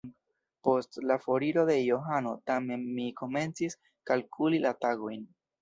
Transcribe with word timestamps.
Post 0.67 0.97
la 1.11 1.17
foriro 1.25 1.65
de 1.71 1.75
Johano 1.89 2.33
tamen 2.53 2.89
mi 2.97 3.07
komencis 3.23 3.79
kalkuli 4.13 4.65
la 4.69 4.77
tagojn. 4.87 5.25